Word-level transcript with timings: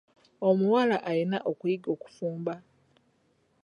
Omuwala 0.49 0.97
alina 1.09 1.37
okuyiga 1.51 1.89
okufumba. 1.95 2.53